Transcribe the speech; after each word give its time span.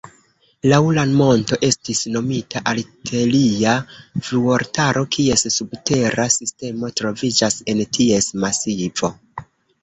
Laŭ 0.69 0.77
la 0.97 1.01
monto 1.17 1.57
estis 1.67 1.99
nomita 2.15 2.61
artileria 2.71 3.73
fuortaro, 4.29 5.03
kies 5.17 5.45
subtera 5.57 6.27
sistemo 6.37 6.91
troviĝas 7.03 7.61
en 7.75 7.85
ties 7.99 8.33
masivo. 8.47 9.13